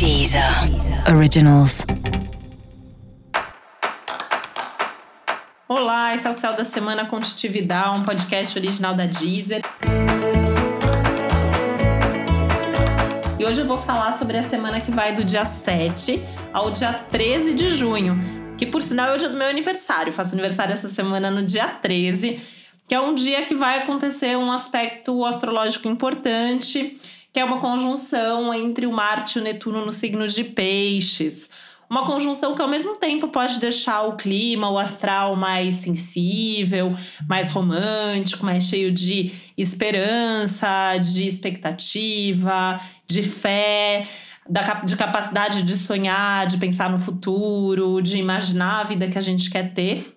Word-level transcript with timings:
Deezer 0.00 0.42
Originals. 1.14 1.84
Olá, 5.68 6.14
esse 6.14 6.26
é 6.26 6.30
o 6.30 6.32
Céu 6.32 6.56
da 6.56 6.64
Semana 6.64 7.04
Contitividade, 7.04 7.98
um 7.98 8.02
podcast 8.02 8.58
original 8.58 8.94
da 8.94 9.04
Deezer. 9.04 9.60
E 13.38 13.44
hoje 13.44 13.60
eu 13.60 13.66
vou 13.66 13.76
falar 13.76 14.12
sobre 14.12 14.38
a 14.38 14.42
semana 14.42 14.80
que 14.80 14.90
vai 14.90 15.14
do 15.14 15.22
dia 15.22 15.44
7 15.44 16.24
ao 16.50 16.70
dia 16.70 16.94
13 16.94 17.52
de 17.52 17.70
junho, 17.70 18.18
que 18.56 18.64
por 18.64 18.80
sinal 18.80 19.10
é 19.10 19.14
o 19.16 19.18
dia 19.18 19.28
do 19.28 19.36
meu 19.36 19.48
aniversário. 19.48 20.08
Eu 20.08 20.14
faço 20.14 20.32
aniversário 20.32 20.72
essa 20.72 20.88
semana 20.88 21.30
no 21.30 21.42
dia 21.42 21.68
13, 21.68 22.40
que 22.88 22.94
é 22.94 23.00
um 23.02 23.14
dia 23.14 23.42
que 23.44 23.54
vai 23.54 23.80
acontecer 23.80 24.34
um 24.38 24.50
aspecto 24.50 25.26
astrológico 25.26 25.88
importante 25.88 26.98
que 27.32 27.40
é 27.40 27.44
uma 27.44 27.60
conjunção 27.60 28.52
entre 28.52 28.86
o 28.86 28.92
Marte 28.92 29.38
e 29.38 29.40
o 29.40 29.44
Netuno 29.44 29.84
no 29.84 29.92
signo 29.92 30.26
de 30.26 30.44
Peixes. 30.44 31.48
Uma 31.88 32.06
conjunção 32.06 32.54
que 32.54 32.62
ao 32.62 32.68
mesmo 32.68 32.96
tempo 32.96 33.28
pode 33.28 33.58
deixar 33.58 34.02
o 34.02 34.16
clima, 34.16 34.70
o 34.70 34.78
astral 34.78 35.34
mais 35.34 35.76
sensível, 35.76 36.96
mais 37.28 37.50
romântico, 37.50 38.44
mais 38.44 38.64
cheio 38.64 38.92
de 38.92 39.32
esperança, 39.58 40.96
de 40.98 41.26
expectativa, 41.26 42.80
de 43.08 43.24
fé, 43.24 44.06
de 44.84 44.96
capacidade 44.96 45.62
de 45.62 45.76
sonhar, 45.76 46.46
de 46.46 46.58
pensar 46.58 46.90
no 46.90 47.00
futuro, 47.00 48.00
de 48.00 48.18
imaginar 48.18 48.80
a 48.80 48.84
vida 48.84 49.08
que 49.08 49.18
a 49.18 49.22
gente 49.22 49.50
quer 49.50 49.72
ter 49.74 50.16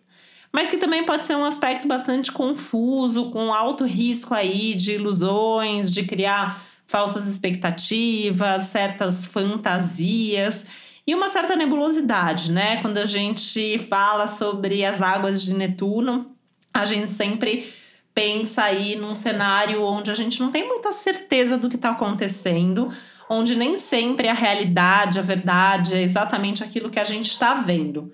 mas 0.56 0.70
que 0.70 0.78
também 0.78 1.04
pode 1.04 1.26
ser 1.26 1.36
um 1.36 1.44
aspecto 1.44 1.88
bastante 1.88 2.32
confuso, 2.32 3.32
com 3.32 3.52
alto 3.52 3.86
risco 3.86 4.36
aí 4.36 4.76
de 4.76 4.92
ilusões, 4.92 5.92
de 5.92 6.04
criar 6.04 6.64
falsas 6.94 7.26
expectativas, 7.26 8.66
certas 8.66 9.26
fantasias 9.26 10.68
e 11.08 11.16
uma 11.16 11.28
certa 11.28 11.56
nebulosidade, 11.56 12.52
né? 12.52 12.80
Quando 12.84 13.00
a 13.00 13.06
gente 13.06 13.80
fala 13.80 14.28
sobre 14.28 14.86
as 14.86 15.02
águas 15.02 15.42
de 15.42 15.56
Netuno, 15.56 16.36
a 16.72 16.86
gente 16.86 17.12
sempre 17.12 17.74
pensa 18.14 18.66
aí 18.66 18.96
num 18.96 19.16
cenário 19.16 19.82
onde 19.82 20.12
a 20.12 20.14
gente 20.14 20.40
não 20.40 20.52
tem 20.52 20.68
muita 20.68 20.92
certeza 20.92 21.58
do 21.58 21.68
que 21.68 21.78
está 21.78 21.90
acontecendo, 21.90 22.94
onde 23.28 23.56
nem 23.56 23.76
sempre 23.76 24.28
a 24.28 24.34
realidade, 24.34 25.18
a 25.18 25.24
verdade 25.24 25.96
é 25.96 26.04
exatamente 26.04 26.64
aquilo 26.64 26.92
que 26.92 27.00
a 27.00 27.04
gente 27.04 27.32
está 27.32 27.56
vendo. 27.56 28.12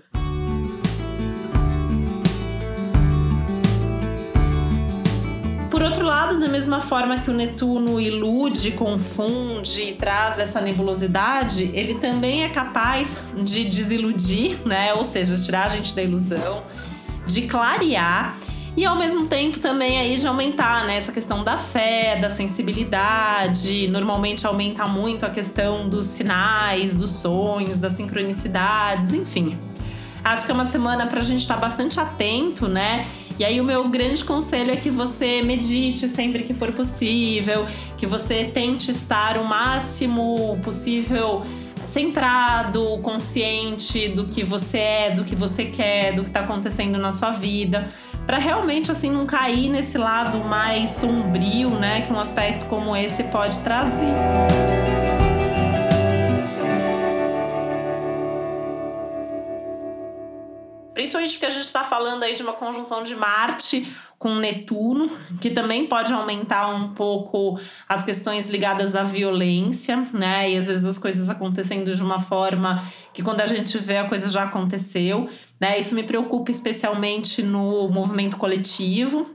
Por 5.70 5.84
outro 5.84 6.04
lado, 6.04 6.40
da 6.40 6.48
mesma 6.48 6.82
forma 6.82 7.20
que 7.20 7.30
o 7.30 7.34
Netuno 7.34 8.02
ilude, 8.02 8.72
confunde 8.72 9.82
e 9.82 9.94
traz 9.94 10.40
essa 10.40 10.60
nebulosidade, 10.60 11.70
ele 11.74 11.96
também 11.96 12.44
é 12.44 12.50
capaz 12.50 13.22
de 13.38 13.66
desiludir, 13.66 14.60
né? 14.66 14.94
Ou 14.96 15.06
seja, 15.06 15.36
tirar 15.38 15.66
a 15.66 15.68
gente 15.68 15.94
da 15.94 16.02
ilusão, 16.02 16.64
de 17.28 17.44
clarear 17.44 18.36
e 18.76 18.86
ao 18.86 18.96
mesmo 18.96 19.28
tempo 19.28 19.60
também 19.60 20.00
aí 20.00 20.16
de 20.16 20.26
aumentar 20.26 20.86
né, 20.86 20.98
essa 20.98 21.12
questão 21.12 21.44
da 21.44 21.58
fé, 21.58 22.16
da 22.16 22.30
sensibilidade. 22.30 23.88
Normalmente 23.90 24.48
aumenta 24.48 24.86
muito 24.86 25.26
a 25.26 25.30
questão 25.30 25.88
dos 25.88 26.06
sinais, 26.06 26.96
dos 26.96 27.12
sonhos, 27.12 27.78
das 27.78 27.94
sincronicidades, 27.94 29.14
enfim. 29.14 29.58
Acho 30.24 30.46
que 30.46 30.52
é 30.52 30.56
uma 30.56 30.66
semana 30.66 31.08
para 31.08 31.20
a 31.20 31.24
gente 31.24 31.42
estar 31.42 31.56
tá 31.56 31.62
bastante 31.62 32.00
atento, 32.00 32.68
né? 32.68 33.06
E 33.40 33.46
aí 33.46 33.62
o 33.62 33.64
meu 33.64 33.88
grande 33.88 34.24
conselho 34.26 34.72
é 34.72 34.76
que 34.76 34.90
você 34.90 35.42
medite 35.42 36.10
sempre 36.10 36.44
que 36.44 36.54
for 36.54 36.74
possível, 36.74 37.66
que 37.98 38.06
você 38.06 38.44
tente 38.44 38.92
estar 38.92 39.38
o 39.38 39.46
máximo 39.46 40.60
possível 40.62 41.42
centrado, 41.86 43.00
consciente 43.02 44.10
do 44.10 44.26
que 44.26 44.44
você 44.44 44.78
é, 44.78 45.12
do 45.12 45.24
que 45.24 45.36
você 45.36 45.66
quer, 45.66 46.14
do 46.14 46.24
que 46.24 46.28
está 46.28 46.42
acontecendo 46.42 46.98
na 46.98 47.14
sua 47.14 47.32
vida, 47.32 47.88
para 48.26 48.38
realmente 48.38 48.92
assim 48.92 49.10
não 49.10 49.26
cair 49.26 49.70
nesse 49.70 49.98
lado 49.98 50.40
mais 50.40 50.90
sombrio, 50.90 51.70
né, 51.70 52.02
que 52.02 52.12
um 52.12 52.20
aspecto 52.20 52.66
como 52.66 52.94
esse 52.94 53.24
pode 53.24 53.60
trazer. 53.62 54.79
Principalmente 61.10 61.32
porque 61.32 61.46
a 61.48 61.50
gente 61.50 61.64
está 61.64 61.84
falando 61.84 62.22
aí 62.22 62.36
de 62.36 62.44
uma 62.44 62.54
conjunção 62.54 63.02
de 63.02 63.16
Marte 63.16 63.88
com 64.20 64.36
Netuno, 64.36 65.10
que 65.42 65.50
também 65.50 65.88
pode 65.88 66.14
aumentar 66.14 66.68
um 66.70 66.94
pouco 66.94 67.60
as 67.88 68.04
questões 68.04 68.48
ligadas 68.48 68.96
à 68.96 69.02
violência, 69.02 70.08
né? 70.14 70.52
E 70.52 70.58
às 70.58 70.68
vezes 70.68 70.86
as 70.86 71.00
coisas 71.00 71.28
acontecendo 71.28 71.96
de 71.96 72.04
uma 72.04 72.20
forma 72.20 72.86
que 73.12 73.24
quando 73.24 73.42
a 73.42 73.48
gente 73.48 73.76
vê 73.80 73.98
a 73.98 74.08
coisa 74.08 74.30
já 74.30 74.44
aconteceu, 74.44 75.28
né? 75.60 75.80
Isso 75.80 75.96
me 75.96 76.04
preocupa 76.04 76.52
especialmente 76.52 77.42
no 77.42 77.90
movimento 77.90 78.38
coletivo, 78.38 79.32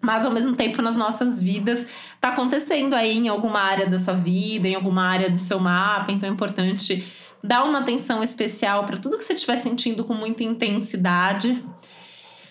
mas 0.00 0.24
ao 0.24 0.30
mesmo 0.30 0.54
tempo 0.54 0.80
nas 0.80 0.94
nossas 0.94 1.42
vidas 1.42 1.88
está 2.14 2.28
acontecendo 2.28 2.94
aí 2.94 3.18
em 3.18 3.26
alguma 3.26 3.60
área 3.60 3.88
da 3.88 3.98
sua 3.98 4.14
vida, 4.14 4.68
em 4.68 4.76
alguma 4.76 5.02
área 5.02 5.28
do 5.28 5.38
seu 5.38 5.58
mapa, 5.58 6.12
então 6.12 6.28
é 6.28 6.32
importante 6.32 7.04
Dá 7.46 7.62
uma 7.62 7.78
atenção 7.78 8.24
especial 8.24 8.84
para 8.84 8.96
tudo 8.96 9.16
que 9.16 9.22
você 9.22 9.34
estiver 9.34 9.56
sentindo 9.56 10.02
com 10.02 10.14
muita 10.14 10.42
intensidade. 10.42 11.62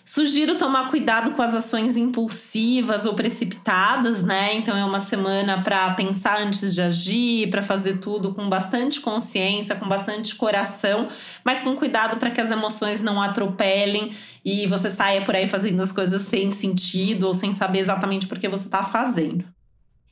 Sugiro 0.05 0.55
tomar 0.55 0.89
cuidado 0.89 1.31
com 1.31 1.41
as 1.41 1.53
ações 1.53 1.97
impulsivas 1.97 3.05
ou 3.05 3.13
precipitadas, 3.13 4.23
né? 4.23 4.55
Então 4.55 4.77
é 4.77 4.85
uma 4.85 5.01
semana 5.01 5.61
para 5.63 5.93
pensar 5.95 6.39
antes 6.39 6.73
de 6.73 6.81
agir, 6.81 7.49
para 7.49 7.61
fazer 7.61 7.97
tudo 7.97 8.33
com 8.33 8.47
bastante 8.47 9.01
consciência, 9.01 9.75
com 9.75 9.85
bastante 9.85 10.33
coração, 10.35 11.09
mas 11.43 11.61
com 11.61 11.75
cuidado 11.75 12.15
para 12.15 12.31
que 12.31 12.39
as 12.39 12.49
emoções 12.49 13.01
não 13.01 13.21
atropelem 13.21 14.11
e 14.45 14.65
você 14.65 14.89
saia 14.89 15.25
por 15.25 15.35
aí 15.35 15.45
fazendo 15.45 15.81
as 15.81 15.91
coisas 15.91 16.21
sem 16.21 16.51
sentido 16.51 17.23
ou 17.23 17.33
sem 17.33 17.51
saber 17.51 17.79
exatamente 17.79 18.27
por 18.27 18.39
que 18.39 18.47
você 18.47 18.67
está 18.67 18.81
fazendo. 18.81 19.43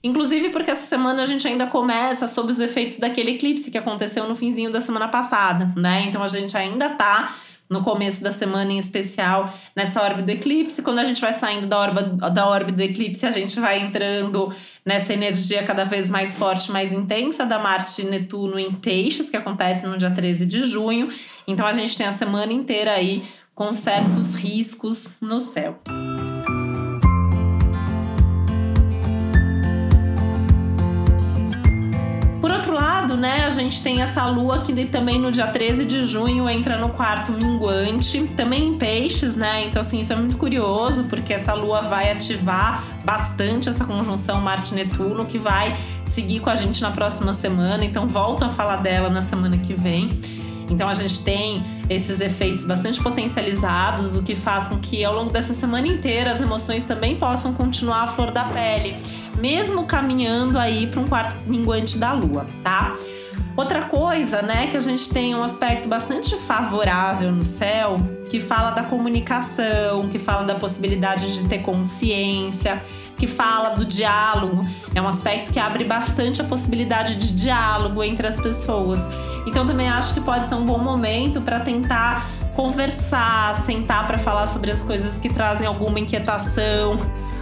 Inclusive 0.04 0.50
porque 0.50 0.70
essa 0.70 0.86
semana 0.86 1.22
a 1.22 1.26
gente 1.26 1.48
ainda 1.48 1.66
começa 1.66 2.28
sob 2.28 2.52
os 2.52 2.60
efeitos 2.60 2.98
daquele 2.98 3.32
eclipse 3.32 3.72
que 3.72 3.78
aconteceu 3.78 4.28
no 4.28 4.36
finzinho 4.36 4.70
da 4.70 4.82
semana 4.82 5.08
passada, 5.08 5.72
né? 5.78 6.04
Então 6.08 6.22
a 6.22 6.28
gente 6.28 6.58
ainda 6.58 6.90
tá 6.90 7.34
no 7.70 7.82
começo 7.82 8.22
da 8.22 8.32
semana 8.32 8.72
em 8.72 8.78
especial 8.78 9.52
nessa 9.76 10.02
órbita 10.02 10.24
do 10.24 10.32
eclipse. 10.32 10.82
Quando 10.82 11.00
a 11.00 11.06
gente 11.06 11.22
vai 11.22 11.32
saindo 11.32 11.68
da 11.68 11.80
órbita, 11.80 12.30
da 12.30 12.48
órbita 12.48 12.78
do 12.78 12.82
eclipse, 12.82 13.26
a 13.26 13.32
gente 13.32 13.60
vai 13.60 13.80
entrando 13.80 14.54
nessa 14.86 15.14
energia 15.14 15.64
cada 15.64 15.86
vez 15.86 16.10
mais 16.10 16.36
forte, 16.38 16.72
mais 16.72 16.92
intensa 16.92 17.46
da 17.46 17.58
Marte 17.58 18.02
e 18.02 18.06
Netuno 18.06 18.60
em 18.60 18.72
Peixes, 18.72 19.30
que 19.30 19.38
acontece 19.38 19.88
no 19.88 19.98
dia 19.98 20.12
13 20.12 20.46
de 20.46 20.64
junho. 20.64 21.10
Então 21.48 21.66
a 21.66 21.72
gente 21.72 21.98
tem 21.98 22.06
a 22.06 22.12
semana 22.12 22.52
inteira 22.52 22.92
aí 22.92 23.24
com 23.56 23.72
certos 23.72 24.36
riscos 24.36 25.16
no 25.22 25.40
céu. 25.40 25.80
Né, 33.16 33.46
a 33.46 33.50
gente 33.50 33.82
tem 33.82 34.02
essa 34.02 34.26
lua 34.26 34.62
que 34.62 34.86
também 34.86 35.20
no 35.20 35.32
dia 35.32 35.48
13 35.48 35.86
de 35.86 36.06
junho 36.06 36.50
entra 36.50 36.78
no 36.78 36.90
quarto 36.90 37.32
minguante, 37.32 38.24
também 38.36 38.70
em 38.70 38.78
peixes, 38.78 39.36
né? 39.36 39.66
Então, 39.66 39.82
assim, 39.82 40.00
isso 40.00 40.12
é 40.14 40.16
muito 40.16 40.38
curioso, 40.38 41.06
porque 41.06 41.34
essa 41.34 41.54
lua 41.54 41.82
vai 41.82 42.12
ativar 42.12 42.84
bastante 43.06 43.70
essa 43.70 43.86
conjunção 43.86 44.42
Marte-Netuno, 44.42 45.26
que 45.26 45.38
vai 45.38 45.78
seguir 46.06 46.40
com 46.40 46.50
a 46.50 46.56
gente 46.56 46.82
na 46.82 46.92
próxima 46.92 47.34
semana. 47.34 47.84
Então, 47.86 48.08
volto 48.08 48.44
a 48.44 48.50
falar 48.50 48.78
dela 48.78 49.10
na 49.10 49.22
semana 49.22 49.58
que 49.58 49.74
vem. 49.74 50.20
Então 50.70 50.88
a 50.88 50.94
gente 50.94 51.24
tem 51.24 51.62
esses 51.90 52.22
efeitos 52.22 52.64
bastante 52.64 53.02
potencializados, 53.02 54.16
o 54.16 54.24
que 54.24 54.36
faz 54.36 54.70
com 54.70 54.80
que 54.80 55.04
ao 55.04 55.14
longo 55.14 55.30
dessa 55.30 55.54
semana 55.54 55.88
inteira 55.88 56.32
as 56.32 56.42
emoções 56.42 56.84
também 56.86 57.16
possam 57.18 57.54
continuar 57.54 58.04
à 58.04 58.08
flor 58.08 58.32
da 58.32 58.46
pele 58.46 58.96
mesmo 59.38 59.86
caminhando 59.86 60.58
aí 60.58 60.88
para 60.88 61.00
um 61.00 61.08
quarto 61.08 61.36
minguante 61.46 61.98
da 61.98 62.14
lua, 62.14 62.48
tá? 62.64 62.96
Outra 63.56 63.84
coisa, 63.84 64.42
né, 64.42 64.68
que 64.68 64.76
a 64.76 64.80
gente 64.80 65.10
tem 65.10 65.36
um 65.36 65.44
aspecto 65.44 65.88
bastante 65.88 66.36
favorável 66.36 67.32
no 67.32 67.44
céu, 67.44 68.00
que 68.30 68.40
fala 68.40 68.72
da 68.72 68.84
comunicação, 68.84 70.10
que 70.10 70.18
fala 70.18 70.44
da 70.44 70.56
possibilidade 70.56 71.36
de 71.36 71.48
ter 71.48 71.60
consciência, 71.60 72.82
que 73.16 73.28
fala 73.28 73.70
do 73.70 73.86
diálogo. 73.86 74.68
É 74.96 75.02
um 75.02 75.08
aspecto 75.08 75.52
que 75.52 75.60
abre 75.60 75.84
bastante 75.84 76.42
a 76.42 76.44
possibilidade 76.44 77.16
de 77.16 77.34
diálogo 77.34 78.04
entre 78.04 78.26
as 78.26 78.40
pessoas. 78.40 79.02
Então 79.46 79.68
também 79.68 79.88
acho 79.88 80.16
que 80.16 80.22
pode 80.22 80.50
ser 80.50 80.56
um 80.56 80.66
bom 80.66 80.80
momento 80.80 81.40
para 81.40 81.60
tentar 81.60 82.28
conversar, 82.56 83.56
sentar 83.56 84.08
para 84.08 84.18
falar 84.18 84.48
sobre 84.48 84.72
as 84.72 84.84
coisas 84.84 85.18
que 85.18 85.30
trazem 85.30 85.68
alguma 85.68 86.00
inquietação, 86.00 86.98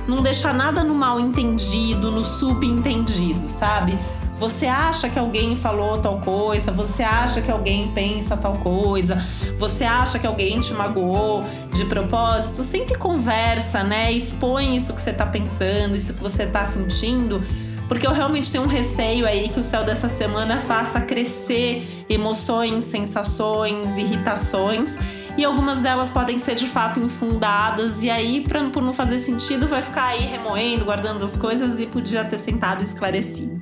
não 0.08 0.22
deixar 0.22 0.54
nada 0.54 0.84
no 0.84 0.94
mal 0.94 1.20
entendido, 1.20 2.12
no 2.12 2.24
subentendido, 2.24 3.50
sabe? 3.50 3.98
Você 4.38 4.66
acha 4.66 5.08
que 5.08 5.20
alguém 5.20 5.56
falou 5.56 6.00
tal 6.00 6.20
coisa, 6.20 6.72
você 6.72 7.04
acha 7.04 7.42
que 7.42 7.52
alguém 7.52 7.92
pensa 7.94 8.36
tal 8.36 8.54
coisa, 8.54 9.24
você 9.56 9.84
acha 9.84 10.18
que 10.18 10.26
alguém 10.26 10.60
te 10.60 10.74
magoou 10.74 11.44
de 11.72 11.86
propósito, 11.86 12.64
sempre 12.64 12.98
conversa, 12.98 13.84
né? 13.84 14.12
Expõe 14.12 14.76
isso 14.76 14.94
que 14.96 15.02
você 15.02 15.14
tá 15.14 15.28
pensando, 15.28 15.96
isso 15.96 16.16
que 16.16 16.24
você 16.24 16.48
tá 16.48 16.66
sentindo, 16.66 17.40
porque 17.88 18.08
eu 18.08 18.12
realmente 18.12 18.52
tenho 18.52 18.64
um 18.64 18.68
receio 18.68 19.28
aí 19.28 19.48
que 19.48 19.60
o 19.60 19.64
céu 19.64 19.84
dessa 19.84 20.10
semana 20.10 20.60
faça 20.60 21.00
crescer 21.02 22.06
emoções, 22.10 22.86
sensações, 22.86 23.96
irritações 24.00 24.98
e 25.38 25.46
algumas 25.46 25.80
delas 25.80 26.10
podem 26.10 26.40
ser 26.40 26.56
de 26.56 26.68
fato 26.68 27.00
infundadas, 27.00 28.04
e 28.04 28.10
aí, 28.10 28.42
pra, 28.42 28.64
por 28.70 28.82
não 28.84 28.94
fazer 28.94 29.20
sentido, 29.20 29.68
vai 29.68 29.82
ficar 29.82 30.06
aí 30.06 30.22
remoendo, 30.22 30.86
guardando 30.86 31.24
as 31.24 31.36
coisas 31.36 31.80
e 31.80 31.86
podia 31.86 32.24
ter 32.24 32.38
sentado 32.38 32.82
e 32.82 32.84
esclarecido. 32.84 33.60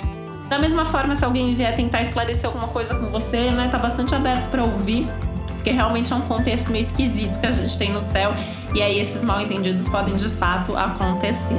Da 0.50 0.58
mesma 0.58 0.84
forma, 0.84 1.16
se 1.16 1.24
alguém 1.24 1.54
vier 1.54 1.76
tentar 1.76 2.02
esclarecer 2.02 2.48
alguma 2.48 2.68
coisa 2.68 2.96
com 2.96 3.06
você, 3.08 3.52
né, 3.52 3.68
tá 3.70 3.78
bastante 3.78 4.16
aberto 4.16 4.50
para 4.50 4.64
ouvir, 4.64 5.08
porque 5.48 5.70
realmente 5.70 6.12
é 6.12 6.16
um 6.16 6.22
contexto 6.22 6.72
meio 6.72 6.82
esquisito 6.82 7.40
que 7.40 7.46
a 7.46 7.52
gente 7.52 7.78
tem 7.78 7.92
no 7.92 8.02
céu, 8.02 8.34
e 8.74 8.82
aí 8.82 9.00
esses 9.00 9.24
mal 9.24 9.40
entendidos 9.42 9.88
podem 9.88 10.16
de 10.16 10.30
fato 10.30 10.76
acontecer. 10.76 11.58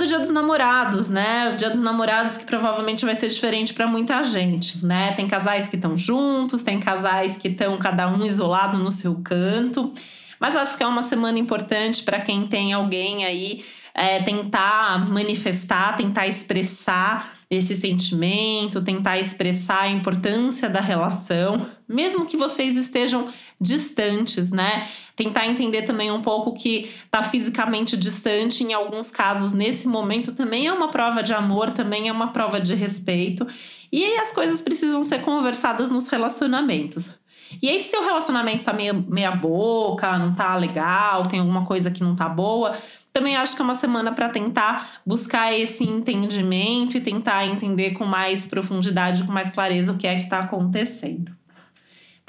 Do 0.00 0.06
Dia 0.06 0.18
dos 0.18 0.30
Namorados, 0.30 1.08
né? 1.10 1.50
O 1.52 1.56
Dia 1.56 1.68
dos 1.68 1.82
Namorados 1.82 2.38
que 2.38 2.44
provavelmente 2.44 3.04
vai 3.04 3.14
ser 3.14 3.28
diferente 3.28 3.74
para 3.74 3.86
muita 3.86 4.22
gente, 4.22 4.84
né? 4.84 5.12
Tem 5.12 5.28
casais 5.28 5.68
que 5.68 5.76
estão 5.76 5.96
juntos, 5.96 6.62
tem 6.62 6.80
casais 6.80 7.36
que 7.36 7.48
estão 7.48 7.76
cada 7.78 8.08
um 8.08 8.24
isolado 8.24 8.78
no 8.78 8.90
seu 8.90 9.16
canto. 9.16 9.92
Mas 10.38 10.56
acho 10.56 10.76
que 10.76 10.82
é 10.82 10.86
uma 10.86 11.02
semana 11.02 11.38
importante 11.38 12.02
para 12.02 12.18
quem 12.20 12.46
tem 12.46 12.72
alguém 12.72 13.26
aí 13.26 13.62
é, 13.94 14.22
tentar 14.22 15.06
manifestar, 15.10 15.96
tentar 15.96 16.26
expressar 16.26 17.39
esse 17.50 17.74
sentimento, 17.74 18.80
tentar 18.80 19.18
expressar 19.18 19.80
a 19.80 19.90
importância 19.90 20.70
da 20.70 20.80
relação, 20.80 21.66
mesmo 21.88 22.24
que 22.24 22.36
vocês 22.36 22.76
estejam 22.76 23.28
distantes, 23.60 24.52
né? 24.52 24.88
Tentar 25.16 25.48
entender 25.48 25.82
também 25.82 26.12
um 26.12 26.22
pouco 26.22 26.54
que 26.54 26.88
tá 27.10 27.24
fisicamente 27.24 27.96
distante, 27.96 28.62
em 28.62 28.72
alguns 28.72 29.10
casos, 29.10 29.52
nesse 29.52 29.88
momento, 29.88 30.32
também 30.32 30.68
é 30.68 30.72
uma 30.72 30.92
prova 30.92 31.24
de 31.24 31.34
amor, 31.34 31.72
também 31.72 32.08
é 32.08 32.12
uma 32.12 32.28
prova 32.28 32.60
de 32.60 32.74
respeito. 32.76 33.44
E 33.90 34.04
aí 34.04 34.16
as 34.18 34.30
coisas 34.30 34.60
precisam 34.60 35.02
ser 35.02 35.22
conversadas 35.22 35.90
nos 35.90 36.08
relacionamentos. 36.08 37.18
E 37.60 37.68
aí, 37.68 37.80
se 37.80 37.90
seu 37.90 38.04
relacionamento 38.04 38.64
tá 38.64 38.72
meio 38.72 39.04
meia 39.08 39.32
boca, 39.32 40.18
não 40.18 40.32
tá 40.32 40.54
legal, 40.54 41.26
tem 41.26 41.40
alguma 41.40 41.64
coisa 41.64 41.90
que 41.90 42.02
não 42.02 42.14
tá 42.14 42.28
boa, 42.28 42.76
também 43.12 43.36
acho 43.36 43.56
que 43.56 43.62
é 43.62 43.64
uma 43.64 43.74
semana 43.74 44.12
para 44.12 44.28
tentar 44.28 45.00
buscar 45.04 45.52
esse 45.52 45.84
entendimento 45.84 46.96
e 46.96 47.00
tentar 47.00 47.46
entender 47.46 47.92
com 47.92 48.04
mais 48.04 48.46
profundidade, 48.46 49.24
com 49.24 49.32
mais 49.32 49.50
clareza 49.50 49.92
o 49.92 49.96
que 49.96 50.06
é 50.06 50.14
que 50.14 50.22
está 50.22 50.40
acontecendo. 50.40 51.39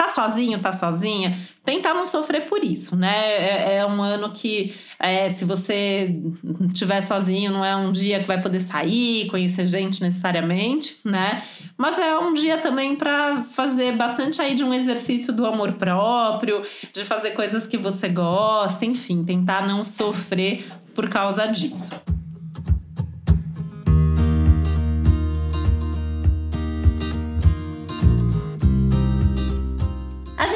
Tá 0.02 0.08
sozinho, 0.08 0.58
tá 0.58 0.72
sozinha? 0.72 1.38
Tentar 1.64 1.94
não 1.94 2.08
sofrer 2.08 2.48
por 2.48 2.64
isso, 2.64 2.96
né? 2.96 3.14
É, 3.14 3.76
é 3.76 3.86
um 3.86 4.02
ano 4.02 4.32
que, 4.32 4.74
é, 5.00 5.30
se 5.30 5.46
você 5.46 6.20
estiver 6.66 7.02
sozinho, 7.02 7.52
não 7.52 7.64
é 7.64 7.76
um 7.76 7.92
dia 7.92 8.20
que 8.20 8.26
vai 8.26 8.42
poder 8.42 8.60
sair, 8.62 9.28
conhecer 9.28 9.68
gente 9.68 10.02
necessariamente, 10.02 10.98
né? 11.06 11.44
Mas 11.78 12.00
é 12.00 12.18
um 12.18 12.34
dia 12.34 12.58
também 12.58 12.96
para 12.96 13.44
fazer 13.44 13.96
bastante 13.96 14.42
aí 14.42 14.56
de 14.56 14.64
um 14.64 14.74
exercício 14.74 15.32
do 15.32 15.46
amor 15.46 15.74
próprio, 15.74 16.64
de 16.92 17.06
fazer 17.06 17.32
coisas 17.36 17.68
que 17.68 17.78
você 17.78 18.10
gosta, 18.10 18.84
enfim, 18.84 19.24
tentar 19.24 19.68
não 19.68 19.86
sofrer 19.86 20.66
por 20.96 21.10
causa 21.10 21.46
disso. 21.46 21.92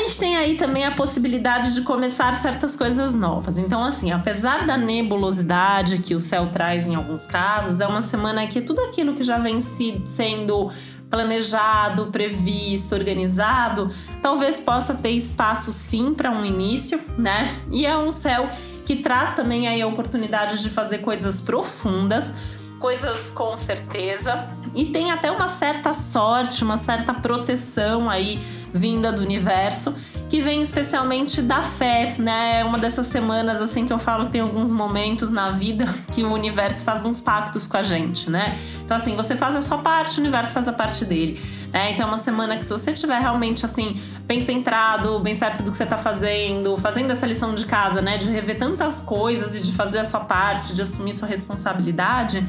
Gente 0.07 0.19
tem 0.19 0.37
aí 0.37 0.55
também 0.55 0.85
a 0.85 0.91
possibilidade 0.91 1.73
de 1.73 1.81
começar 1.81 2.35
certas 2.35 2.75
coisas 2.75 3.15
novas. 3.15 3.57
Então, 3.57 3.83
assim, 3.83 4.11
apesar 4.11 4.65
da 4.65 4.77
nebulosidade 4.77 5.97
que 5.97 6.13
o 6.13 6.19
céu 6.19 6.49
traz 6.51 6.87
em 6.87 6.95
alguns 6.95 7.25
casos, 7.25 7.81
é 7.81 7.87
uma 7.87 8.01
semana 8.01 8.45
que 8.45 8.61
tudo 8.61 8.81
aquilo 8.81 9.15
que 9.15 9.23
já 9.23 9.39
vem 9.39 9.61
se, 9.61 10.01
sendo 10.05 10.71
planejado, 11.09 12.07
previsto, 12.07 12.93
organizado, 12.93 13.89
talvez 14.21 14.59
possa 14.59 14.93
ter 14.93 15.11
espaço 15.11 15.71
sim 15.71 16.13
para 16.13 16.31
um 16.31 16.45
início, 16.45 16.99
né? 17.17 17.55
E 17.71 17.85
é 17.85 17.97
um 17.97 18.11
céu 18.11 18.49
que 18.85 18.97
traz 18.97 19.33
também 19.33 19.67
aí 19.67 19.81
a 19.81 19.87
oportunidade 19.87 20.61
de 20.61 20.69
fazer 20.69 20.99
coisas 20.99 21.41
profundas, 21.41 22.33
coisas 22.79 23.31
com 23.31 23.57
certeza, 23.57 24.47
e 24.75 24.85
tem 24.85 25.11
até 25.11 25.31
uma 25.31 25.47
certa 25.47 25.93
sorte, 25.93 26.63
uma 26.63 26.77
certa 26.77 27.13
proteção 27.13 28.09
aí 28.09 28.39
vinda 28.75 29.11
do 29.11 29.21
universo, 29.21 29.95
que 30.29 30.41
vem 30.41 30.61
especialmente 30.61 31.41
da 31.41 31.63
fé, 31.63 32.13
né? 32.19 32.59
É 32.59 32.65
uma 32.65 32.77
dessas 32.77 33.07
semanas 33.07 33.61
assim 33.61 33.85
que 33.85 33.93
eu 33.93 33.97
falo 33.97 34.25
que 34.25 34.33
tem 34.33 34.41
alguns 34.41 34.71
momentos 34.71 35.31
na 35.31 35.49
vida 35.51 35.85
que 36.11 36.23
o 36.23 36.33
universo 36.33 36.83
faz 36.83 37.05
uns 37.05 37.21
pactos 37.21 37.65
com 37.65 37.77
a 37.77 37.83
gente, 37.83 38.29
né? 38.29 38.59
Então 38.83 38.97
assim, 38.97 39.15
você 39.15 39.35
faz 39.35 39.55
a 39.55 39.61
sua 39.61 39.77
parte, 39.77 40.17
o 40.17 40.21
universo 40.21 40.53
faz 40.53 40.67
a 40.67 40.73
parte 40.73 41.05
dele, 41.05 41.39
né? 41.71 41.91
Então 41.91 42.05
é 42.05 42.09
uma 42.09 42.17
semana 42.17 42.57
que 42.57 42.65
se 42.65 42.71
você 42.71 42.91
tiver 42.91 43.19
realmente 43.19 43.65
assim, 43.65 43.95
bem 44.25 44.41
centrado, 44.41 45.19
bem 45.19 45.35
certo 45.35 45.63
do 45.63 45.71
que 45.71 45.77
você 45.77 45.85
tá 45.85 45.97
fazendo, 45.97 46.75
fazendo 46.77 47.11
essa 47.11 47.25
lição 47.25 47.55
de 47.55 47.65
casa, 47.65 48.01
né, 48.01 48.17
de 48.17 48.29
rever 48.29 48.57
tantas 48.57 49.01
coisas 49.01 49.55
e 49.55 49.61
de 49.61 49.71
fazer 49.71 49.99
a 49.99 50.03
sua 50.03 50.21
parte, 50.21 50.75
de 50.75 50.81
assumir 50.81 51.13
sua 51.13 51.27
responsabilidade, 51.27 52.45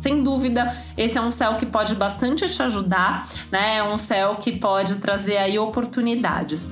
sem 0.00 0.22
dúvida, 0.22 0.74
esse 0.96 1.18
é 1.18 1.20
um 1.20 1.30
céu 1.30 1.56
que 1.56 1.66
pode 1.66 1.94
bastante 1.94 2.48
te 2.48 2.62
ajudar, 2.62 3.28
né? 3.52 3.76
É 3.76 3.82
um 3.82 3.98
céu 3.98 4.36
que 4.36 4.50
pode 4.50 4.96
trazer 4.96 5.36
aí 5.36 5.58
oportunidades. 5.58 6.70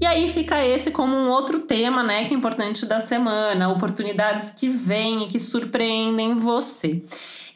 E 0.00 0.04
aí 0.04 0.28
fica 0.28 0.66
esse 0.66 0.90
como 0.90 1.14
um 1.14 1.30
outro 1.30 1.60
tema, 1.60 2.02
né, 2.02 2.24
que 2.24 2.34
é 2.34 2.36
importante 2.36 2.84
da 2.84 2.98
semana, 2.98 3.68
oportunidades 3.68 4.50
que 4.50 4.68
vêm 4.68 5.22
e 5.22 5.26
que 5.28 5.38
surpreendem 5.38 6.34
você. 6.34 7.00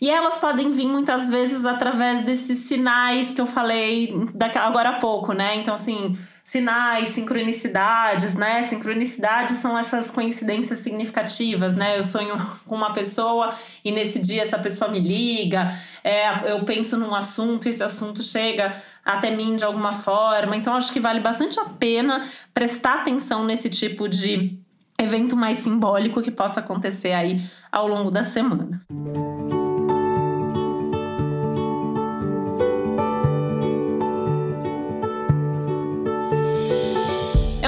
E 0.00 0.08
elas 0.08 0.38
podem 0.38 0.70
vir 0.70 0.86
muitas 0.86 1.28
vezes 1.28 1.64
através 1.64 2.24
desses 2.24 2.58
sinais 2.60 3.32
que 3.32 3.40
eu 3.40 3.46
falei 3.46 4.14
agora 4.54 4.90
há 4.90 4.98
pouco, 5.00 5.32
né? 5.32 5.56
Então, 5.56 5.74
assim, 5.74 6.16
sinais, 6.46 7.08
sincronicidades, 7.08 8.36
né? 8.36 8.62
Sincronicidades 8.62 9.56
são 9.56 9.76
essas 9.76 10.12
coincidências 10.12 10.78
significativas, 10.78 11.74
né? 11.74 11.98
Eu 11.98 12.04
sonho 12.04 12.36
com 12.64 12.76
uma 12.76 12.92
pessoa 12.92 13.52
e 13.84 13.90
nesse 13.90 14.20
dia 14.20 14.42
essa 14.42 14.56
pessoa 14.56 14.88
me 14.88 15.00
liga, 15.00 15.74
é, 16.04 16.52
eu 16.52 16.64
penso 16.64 16.96
num 16.96 17.12
assunto 17.12 17.66
e 17.66 17.70
esse 17.70 17.82
assunto 17.82 18.22
chega 18.22 18.80
até 19.04 19.28
mim 19.28 19.56
de 19.56 19.64
alguma 19.64 19.92
forma. 19.92 20.54
Então 20.54 20.72
acho 20.74 20.92
que 20.92 21.00
vale 21.00 21.18
bastante 21.18 21.58
a 21.58 21.64
pena 21.64 22.24
prestar 22.54 23.00
atenção 23.00 23.44
nesse 23.44 23.68
tipo 23.68 24.08
de 24.08 24.56
evento 24.96 25.34
mais 25.34 25.58
simbólico 25.58 26.22
que 26.22 26.30
possa 26.30 26.60
acontecer 26.60 27.12
aí 27.12 27.42
ao 27.72 27.88
longo 27.88 28.08
da 28.08 28.22
semana. 28.22 28.80
É 28.88 29.25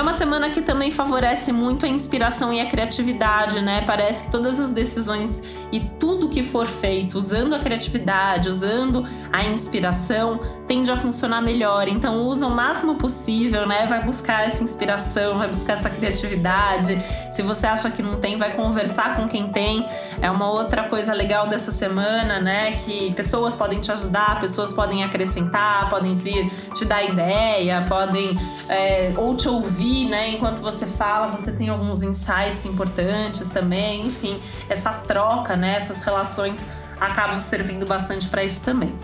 uma 0.08 0.16
semana 0.16 0.48
que 0.48 0.62
também 0.62 0.90
favorece 0.90 1.52
muito 1.52 1.84
a 1.84 1.88
inspiração 1.88 2.50
e 2.50 2.60
a 2.62 2.66
criatividade, 2.66 3.60
né? 3.60 3.82
Parece 3.82 4.24
que 4.24 4.30
todas 4.30 4.58
as 4.58 4.70
decisões 4.70 5.42
e 5.70 5.80
tudo 5.80 6.30
que 6.30 6.42
for 6.42 6.66
feito 6.66 7.18
usando 7.18 7.54
a 7.54 7.58
criatividade, 7.58 8.48
usando 8.48 9.04
a 9.30 9.44
inspiração, 9.44 10.40
tende 10.66 10.90
a 10.90 10.96
funcionar 10.96 11.42
melhor. 11.42 11.88
Então, 11.88 12.22
usa 12.22 12.46
o 12.46 12.50
máximo 12.50 12.94
possível, 12.94 13.66
né? 13.66 13.84
Vai 13.84 14.02
buscar 14.02 14.46
essa 14.46 14.64
inspiração, 14.64 15.36
vai 15.36 15.46
buscar 15.46 15.74
essa 15.74 15.90
criatividade. 15.90 16.98
Se 17.30 17.42
você 17.42 17.66
acha 17.66 17.90
que 17.90 18.02
não 18.02 18.18
tem, 18.18 18.38
vai 18.38 18.52
conversar 18.52 19.14
com 19.14 19.28
quem 19.28 19.48
tem. 19.48 19.86
É 20.22 20.30
uma 20.30 20.50
outra 20.50 20.84
coisa 20.84 21.12
legal 21.12 21.48
dessa 21.48 21.70
semana, 21.70 22.40
né? 22.40 22.72
Que 22.76 23.12
pessoas 23.12 23.54
podem 23.54 23.78
te 23.78 23.92
ajudar, 23.92 24.40
pessoas 24.40 24.72
podem 24.72 25.04
acrescentar, 25.04 25.90
podem 25.90 26.14
vir 26.14 26.50
te 26.74 26.86
dar 26.86 27.04
ideia, 27.04 27.84
podem 27.86 28.38
é, 28.70 29.12
ou 29.18 29.36
te 29.36 29.46
ouvir 29.50 29.97
né? 30.04 30.30
Enquanto 30.30 30.60
você 30.60 30.86
fala, 30.86 31.28
você 31.28 31.52
tem 31.52 31.68
alguns 31.68 32.02
insights 32.02 32.64
importantes 32.64 33.50
também. 33.50 34.06
Enfim, 34.06 34.40
essa 34.68 34.92
troca, 34.92 35.56
né? 35.56 35.76
Essas 35.76 36.02
relações 36.02 36.64
acabam 37.00 37.40
servindo 37.40 37.86
bastante 37.86 38.28
para 38.28 38.44
isso 38.44 38.62
também. 38.62 38.94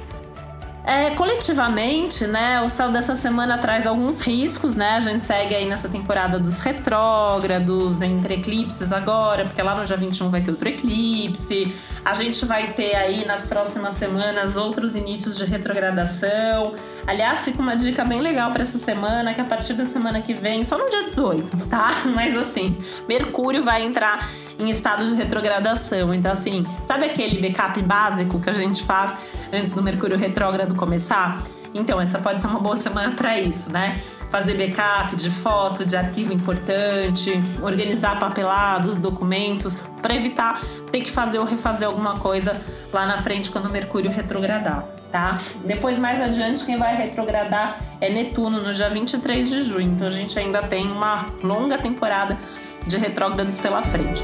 É, 0.86 1.10
coletivamente, 1.10 2.26
né, 2.26 2.60
o 2.60 2.68
céu 2.68 2.90
dessa 2.90 3.14
semana 3.14 3.56
traz 3.56 3.86
alguns 3.86 4.20
riscos, 4.20 4.76
né? 4.76 4.90
A 4.96 5.00
gente 5.00 5.24
segue 5.24 5.54
aí 5.54 5.64
nessa 5.64 5.88
temporada 5.88 6.38
dos 6.38 6.60
retrógrados, 6.60 8.02
entre 8.02 8.34
eclipses 8.34 8.92
agora, 8.92 9.46
porque 9.46 9.62
lá 9.62 9.74
no 9.74 9.86
dia 9.86 9.96
21 9.96 10.28
vai 10.28 10.42
ter 10.42 10.50
outro 10.50 10.68
eclipse. 10.68 11.74
A 12.04 12.12
gente 12.12 12.44
vai 12.44 12.66
ter 12.72 12.94
aí 12.94 13.24
nas 13.24 13.46
próximas 13.46 13.94
semanas 13.94 14.58
outros 14.58 14.94
inícios 14.94 15.38
de 15.38 15.46
retrogradação. 15.46 16.74
Aliás, 17.06 17.46
fica 17.46 17.62
uma 17.62 17.74
dica 17.74 18.04
bem 18.04 18.20
legal 18.20 18.50
para 18.50 18.62
essa 18.62 18.76
semana, 18.76 19.32
que 19.32 19.40
a 19.40 19.44
partir 19.44 19.72
da 19.72 19.86
semana 19.86 20.20
que 20.20 20.34
vem, 20.34 20.64
só 20.64 20.76
no 20.76 20.90
dia 20.90 21.04
18, 21.04 21.66
tá? 21.70 22.02
Mas 22.14 22.36
assim, 22.36 22.76
Mercúrio 23.08 23.62
vai 23.62 23.82
entrar 23.82 24.28
em 24.58 24.70
estado 24.70 25.06
de 25.06 25.14
retrogradação. 25.14 26.12
Então, 26.12 26.30
assim, 26.30 26.62
sabe 26.86 27.06
aquele 27.06 27.40
backup 27.40 27.80
básico 27.82 28.38
que 28.38 28.50
a 28.50 28.52
gente 28.52 28.82
faz 28.82 29.12
antes 29.54 29.72
do 29.72 29.82
Mercúrio 29.82 30.16
retrógrado 30.16 30.74
começar? 30.74 31.42
Então, 31.74 32.00
essa 32.00 32.18
pode 32.18 32.40
ser 32.40 32.46
uma 32.46 32.60
boa 32.60 32.76
semana 32.76 33.12
para 33.16 33.38
isso, 33.38 33.70
né? 33.70 34.00
Fazer 34.30 34.54
backup 34.54 35.16
de 35.16 35.28
foto, 35.30 35.84
de 35.84 35.96
arquivo 35.96 36.32
importante, 36.32 37.32
organizar 37.62 38.18
papelados, 38.18 38.96
documentos, 38.98 39.76
para 40.00 40.14
evitar 40.14 40.62
ter 40.92 41.00
que 41.00 41.10
fazer 41.10 41.38
ou 41.38 41.44
refazer 41.44 41.88
alguma 41.88 42.18
coisa 42.20 42.60
lá 42.92 43.04
na 43.06 43.18
frente 43.18 43.50
quando 43.50 43.66
o 43.66 43.70
Mercúrio 43.70 44.10
retrogradar, 44.10 44.84
tá? 45.10 45.34
Depois, 45.64 45.98
mais 45.98 46.20
adiante, 46.20 46.64
quem 46.64 46.76
vai 46.76 46.96
retrogradar 46.96 47.80
é 48.00 48.08
Netuno 48.08 48.62
no 48.62 48.72
dia 48.72 48.88
23 48.88 49.50
de 49.50 49.62
junho. 49.62 49.90
Então, 49.92 50.06
a 50.06 50.10
gente 50.10 50.38
ainda 50.38 50.62
tem 50.62 50.86
uma 50.86 51.26
longa 51.42 51.76
temporada 51.76 52.38
de 52.86 52.96
retrógrados 52.96 53.58
pela 53.58 53.82
frente. 53.82 54.22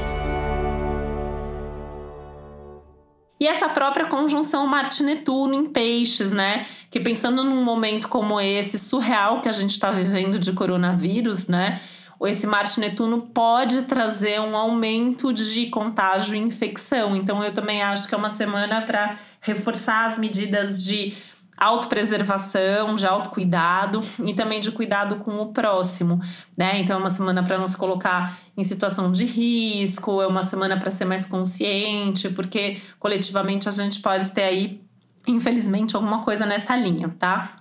E 3.41 3.47
essa 3.47 3.67
própria 3.67 4.05
conjunção 4.05 4.67
Marte-Netuno 4.67 5.55
em 5.55 5.65
peixes, 5.65 6.31
né? 6.31 6.63
Que 6.91 6.99
pensando 6.99 7.43
num 7.43 7.63
momento 7.63 8.07
como 8.07 8.39
esse, 8.39 8.77
surreal 8.77 9.41
que 9.41 9.49
a 9.49 9.51
gente 9.51 9.71
está 9.71 9.89
vivendo 9.89 10.37
de 10.37 10.53
coronavírus, 10.53 11.47
né? 11.47 11.81
Esse 12.23 12.45
Marte-Netuno 12.45 13.19
pode 13.33 13.81
trazer 13.85 14.39
um 14.39 14.55
aumento 14.55 15.33
de 15.33 15.65
contágio 15.71 16.35
e 16.35 16.37
infecção. 16.37 17.15
Então, 17.15 17.43
eu 17.43 17.51
também 17.51 17.81
acho 17.81 18.07
que 18.07 18.13
é 18.13 18.17
uma 18.17 18.29
semana 18.29 18.83
para 18.83 19.17
reforçar 19.39 20.05
as 20.05 20.19
medidas 20.19 20.85
de 20.85 21.15
autopreservação, 21.61 22.95
de 22.95 23.05
autocuidado 23.05 23.99
e 24.25 24.33
também 24.33 24.59
de 24.59 24.71
cuidado 24.71 25.17
com 25.17 25.39
o 25.39 25.53
próximo, 25.53 26.19
né? 26.57 26.79
Então 26.79 26.95
é 26.95 26.99
uma 26.99 27.11
semana 27.11 27.43
para 27.43 27.55
não 27.55 27.67
se 27.67 27.77
colocar 27.77 28.39
em 28.57 28.63
situação 28.63 29.11
de 29.11 29.25
risco, 29.25 30.19
é 30.23 30.25
uma 30.25 30.41
semana 30.41 30.79
para 30.79 30.89
ser 30.89 31.05
mais 31.05 31.27
consciente, 31.27 32.29
porque 32.29 32.81
coletivamente 32.97 33.69
a 33.69 33.71
gente 33.71 33.99
pode 34.01 34.31
ter 34.31 34.41
aí, 34.41 34.81
infelizmente, 35.27 35.95
alguma 35.95 36.23
coisa 36.23 36.47
nessa 36.47 36.75
linha, 36.75 37.15
tá? 37.19 37.57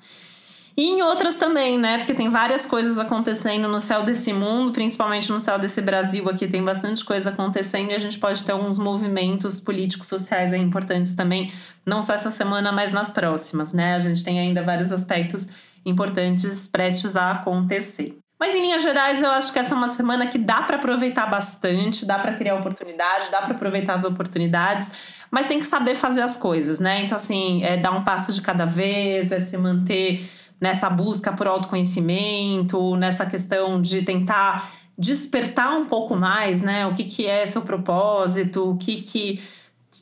E 0.81 0.93
em 0.93 1.03
outras 1.03 1.37
também, 1.37 1.79
né? 1.79 1.99
Porque 1.99 2.15
tem 2.15 2.31
várias 2.31 2.65
coisas 2.65 2.99
acontecendo 2.99 3.69
no 3.69 3.79
céu 3.79 4.03
desse 4.03 4.33
mundo, 4.33 4.73
principalmente 4.73 5.31
no 5.31 5.39
céu 5.39 5.59
desse 5.59 5.83
Brasil 5.83 6.27
aqui, 6.27 6.49
tem 6.49 6.65
bastante 6.65 7.05
coisa 7.05 7.29
acontecendo 7.29 7.91
e 7.91 7.95
a 7.95 7.99
gente 7.99 8.19
pode 8.19 8.43
ter 8.43 8.53
alguns 8.53 8.79
movimentos 8.79 9.61
políticos, 9.61 10.09
sociais 10.09 10.55
aí 10.55 10.61
importantes 10.63 11.15
também, 11.15 11.53
não 11.85 12.01
só 12.01 12.15
essa 12.15 12.31
semana, 12.31 12.73
mas 12.73 12.93
nas 12.93 13.11
próximas, 13.11 13.75
né? 13.75 13.95
A 13.95 13.99
gente 13.99 14.25
tem 14.25 14.41
ainda 14.41 14.63
vários 14.63 14.91
aspectos 14.91 15.51
importantes 15.85 16.67
prestes 16.67 17.15
a 17.15 17.33
acontecer. 17.33 18.17
Mas 18.39 18.55
em 18.55 18.63
linhas 18.63 18.81
gerais, 18.81 19.23
eu 19.23 19.29
acho 19.33 19.53
que 19.53 19.59
essa 19.59 19.75
é 19.75 19.77
uma 19.77 19.89
semana 19.89 20.29
que 20.29 20.39
dá 20.39 20.63
para 20.63 20.77
aproveitar 20.77 21.27
bastante, 21.27 22.07
dá 22.07 22.19
para 22.19 22.33
criar 22.33 22.55
oportunidade, 22.55 23.31
dá 23.31 23.43
para 23.43 23.55
aproveitar 23.55 23.93
as 23.93 24.05
oportunidades, 24.05 24.91
mas 25.31 25.47
tem 25.47 25.59
que 25.59 25.67
saber 25.67 25.95
fazer 25.95 26.23
as 26.23 26.39
coisas, 26.39 26.81
né? 26.81 27.03
Então, 27.03 27.17
assim, 27.17 27.63
é 27.63 27.77
dar 27.77 27.91
um 27.91 28.03
passo 28.03 28.33
de 28.33 28.41
cada 28.41 28.65
vez, 28.65 29.31
é 29.31 29.39
se 29.39 29.59
manter 29.59 30.40
nessa 30.61 30.91
busca 30.91 31.33
por 31.33 31.47
autoconhecimento, 31.47 32.97
nessa 32.97 33.25
questão 33.25 33.81
de 33.81 34.03
tentar 34.03 34.71
despertar 34.99 35.79
um 35.79 35.87
pouco 35.87 36.15
mais, 36.15 36.61
né? 36.61 36.87
O 36.87 36.95
que, 36.95 37.05
que 37.05 37.27
é 37.27 37.47
seu 37.47 37.63
propósito, 37.63 38.71
o 38.71 38.77
que, 38.77 39.01
que 39.01 39.43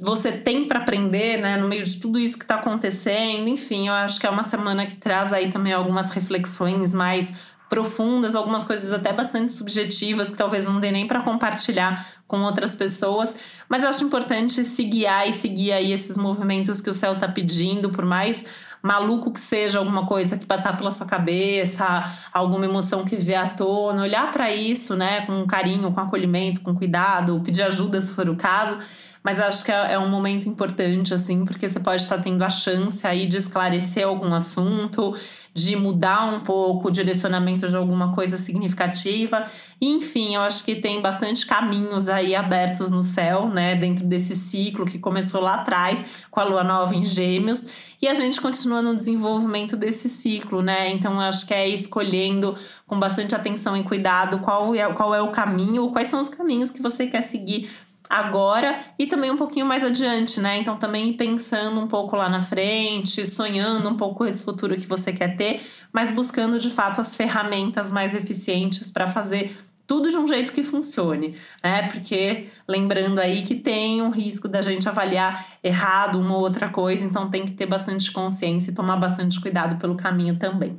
você 0.01 0.33
tem 0.33 0.67
para 0.67 0.81
aprender, 0.81 1.41
né? 1.41 1.57
No 1.57 1.69
meio 1.69 1.85
de 1.85 2.01
tudo 2.01 2.19
isso 2.19 2.37
que 2.37 2.45
está 2.45 2.57
acontecendo. 2.57 3.49
Enfim, 3.49 3.87
eu 3.89 3.95
acho 3.95 4.19
que 4.19 4.27
é 4.27 4.31
uma 4.31 4.43
semana 4.43 4.85
que 4.87 4.97
traz 4.97 5.33
aí 5.33 5.53
também 5.53 5.73
algumas 5.73 6.11
reflexões 6.11 6.93
mais 6.93 7.33
profundas, 7.69 8.35
algumas 8.35 8.65
coisas 8.65 8.93
até 8.93 9.13
bastante 9.13 9.53
subjetivas 9.53 10.31
que 10.31 10.37
talvez 10.37 10.67
não 10.67 10.81
dê 10.81 10.91
nem 10.91 11.07
para 11.07 11.21
compartilhar 11.21 12.07
com 12.27 12.41
outras 12.41 12.75
pessoas, 12.75 13.35
mas 13.69 13.83
eu 13.83 13.89
acho 13.89 14.05
importante 14.05 14.65
se 14.65 14.85
guiar 14.85 15.29
e 15.29 15.33
seguir 15.33 15.73
aí 15.73 15.93
esses 15.93 16.17
movimentos 16.17 16.81
que 16.81 16.91
o 16.91 16.95
céu 16.95 17.15
está 17.15 17.29
pedindo, 17.29 17.91
por 17.91 18.05
mais 18.05 18.45
maluco 18.83 19.33
que 19.33 19.41
seja 19.41 19.79
alguma 19.79 20.07
coisa 20.07 20.39
que 20.39 20.47
passar 20.47 20.77
pela 20.77 20.91
sua 20.91 21.07
cabeça, 21.07 22.05
alguma 22.33 22.65
emoção 22.65 23.05
que 23.05 23.17
vier 23.17 23.43
à 23.43 23.49
tona, 23.49 24.03
olhar 24.03 24.31
para 24.31 24.53
isso, 24.53 24.97
né, 24.97 25.27
com 25.27 25.47
carinho, 25.47 25.93
com 25.93 26.01
acolhimento, 26.01 26.61
com 26.61 26.75
cuidado, 26.75 27.41
pedir 27.45 27.63
ajuda 27.63 28.01
se 28.01 28.13
for 28.13 28.29
o 28.29 28.37
caso. 28.37 28.79
Mas 29.23 29.41
acho 29.41 29.65
que 29.65 29.73
é, 29.73 29.93
é 29.93 29.99
um 29.99 30.09
momento 30.09 30.49
importante, 30.49 31.13
assim, 31.13 31.45
porque 31.45 31.69
você 31.69 31.81
pode 31.81 32.03
estar 32.03 32.19
tendo 32.19 32.43
a 32.43 32.51
chance 32.51 33.07
aí 33.07 33.27
de 33.27 33.37
esclarecer 33.37 34.07
algum 34.07 34.33
assunto, 34.33 35.15
de 35.53 35.75
mudar 35.77 36.25
um 36.27 36.41
pouco 36.41 36.89
o 36.89 36.91
direcionamento 36.91 37.69
de 37.69 37.77
alguma 37.77 38.15
coisa 38.15 38.39
significativa. 38.39 39.47
Enfim, 39.81 40.37
eu 40.37 40.43
acho 40.43 40.65
que 40.65 40.77
tem 40.77 41.03
bastante 41.03 41.45
caminhos 41.47 42.09
aí 42.09 42.35
abertos 42.35 42.91
no 42.91 43.03
céu, 43.03 43.49
né, 43.49 43.75
dentro 43.75 44.05
desse 44.05 44.37
ciclo 44.37 44.85
que 44.85 44.99
começou 44.99 45.41
lá 45.41 45.55
atrás 45.55 46.05
com 46.31 46.41
a 46.41 46.45
lua 46.45 46.63
nova 46.63 46.95
em 46.95 47.03
Gêmeos, 47.03 47.67
e 48.01 48.07
a 48.07 48.15
gente 48.15 48.41
continua 48.41 48.81
no 48.81 48.95
desenvolvimento 48.95 49.77
desse 49.77 50.09
ciclo, 50.09 50.63
né? 50.63 50.89
Então, 50.91 51.15
eu 51.15 51.21
acho 51.21 51.45
que 51.45 51.53
é 51.53 51.69
escolhendo 51.69 52.57
com 52.87 52.97
bastante 52.97 53.35
atenção 53.35 53.77
e 53.77 53.83
cuidado 53.83 54.39
qual 54.39 54.73
é, 54.73 54.87
qual 54.93 55.13
é 55.13 55.21
o 55.21 55.33
caminho, 55.33 55.91
quais 55.91 56.07
são 56.07 56.21
os 56.21 56.29
caminhos 56.29 56.71
que 56.71 56.81
você 56.81 57.09
quer 57.09 57.23
seguir 57.23 57.69
agora 58.09 58.81
e 58.99 59.07
também 59.07 59.31
um 59.31 59.37
pouquinho 59.37 59.67
mais 59.67 59.85
adiante, 59.85 60.41
né? 60.41 60.59
Então 60.59 60.77
também 60.77 61.13
pensando 61.13 61.81
um 61.81 61.87
pouco 61.87 62.17
lá 62.17 62.29
na 62.29 62.41
frente, 62.41 63.27
sonhando 63.27 63.89
um 63.89 63.97
pouco 63.97 64.25
esse 64.25 64.43
futuro 64.43 64.77
que 64.77 64.87
você 64.87 65.13
quer 65.13 65.37
ter, 65.37 65.61
mas 65.93 66.13
buscando 66.13 66.59
de 66.59 66.71
fato 66.71 67.01
as 67.01 67.15
ferramentas 67.15 67.93
mais 67.93 68.15
eficientes 68.15 68.91
para 68.91 69.07
fazer 69.07 69.57
tudo 69.87 70.11
de 70.11 70.17
um 70.19 70.29
jeito 70.29 70.53
que 70.53 70.63
funcione, 70.63 71.35
né? 71.65 71.89
Porque 71.89 72.49
lembrando 72.69 73.19
aí 73.19 73.43
que 73.43 73.55
tem 73.55 74.03
um 74.03 74.11
risco 74.11 74.47
da 74.47 74.61
gente 74.61 74.87
avaliar 74.87 75.47
errado 75.65 76.21
uma 76.21 76.35
ou 76.37 76.43
outra 76.43 76.69
coisa, 76.69 77.03
então 77.05 77.31
tem 77.31 77.47
que 77.47 77.53
ter 77.53 77.65
bastante 77.65 78.13
consciência 78.13 78.71
e 78.71 78.75
tomar 78.75 78.97
bastante 78.97 79.41
cuidado 79.41 79.77
pelo 79.79 79.97
caminho 79.97 80.39
também. 80.39 80.79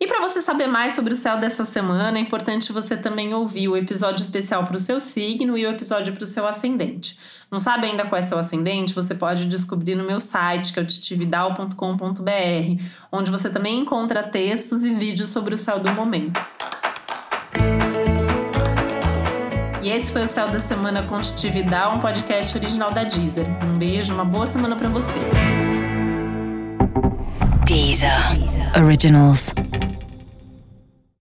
E 0.00 0.06
para 0.06 0.20
você 0.20 0.40
saber 0.40 0.68
mais 0.68 0.92
sobre 0.92 1.12
o 1.12 1.16
céu 1.16 1.38
dessa 1.38 1.64
semana, 1.64 2.18
é 2.18 2.20
importante 2.20 2.72
você 2.72 2.96
também 2.96 3.34
ouvir 3.34 3.66
o 3.66 3.76
episódio 3.76 4.22
especial 4.22 4.64
para 4.64 4.76
o 4.76 4.78
seu 4.78 5.00
signo 5.00 5.58
e 5.58 5.66
o 5.66 5.70
episódio 5.70 6.12
para 6.12 6.22
o 6.22 6.26
seu 6.26 6.46
ascendente. 6.46 7.18
Não 7.50 7.58
sabe 7.58 7.86
ainda 7.86 8.04
qual 8.04 8.18
é 8.18 8.22
seu 8.22 8.38
ascendente? 8.38 8.94
Você 8.94 9.12
pode 9.12 9.46
descobrir 9.46 9.96
no 9.96 10.04
meu 10.04 10.20
site, 10.20 10.72
que 10.72 10.78
é 10.78 10.82
o 10.82 10.86
titividal.com.br, 10.86 12.82
onde 13.10 13.30
você 13.30 13.50
também 13.50 13.80
encontra 13.80 14.22
textos 14.22 14.84
e 14.84 14.94
vídeos 14.94 15.30
sobre 15.30 15.56
o 15.56 15.58
céu 15.58 15.80
do 15.80 15.90
momento. 15.92 16.40
E 19.82 19.90
esse 19.90 20.12
foi 20.12 20.22
o 20.22 20.28
Céu 20.28 20.48
da 20.48 20.60
Semana 20.60 21.02
com 21.04 21.18
Titividal, 21.18 21.96
um 21.96 21.98
podcast 21.98 22.56
original 22.56 22.92
da 22.92 23.04
Deezer. 23.04 23.46
Um 23.64 23.78
beijo, 23.78 24.12
uma 24.12 24.24
boa 24.24 24.46
semana 24.46 24.76
para 24.76 24.88
você. 24.88 25.18
Deezer. 27.64 28.10
Originals. 28.76 29.54